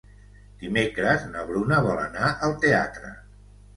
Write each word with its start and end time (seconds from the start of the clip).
Dimecres 0.61 1.27
na 1.33 1.43
Bruna 1.49 1.81
vol 1.89 2.03
anar 2.07 2.31
al 2.49 2.57
teatre. 2.65 3.13